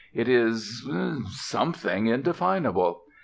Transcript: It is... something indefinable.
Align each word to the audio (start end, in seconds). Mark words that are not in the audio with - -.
It 0.15 0.27
is... 0.27 0.83
something 1.29 2.07
indefinable. 2.07 3.03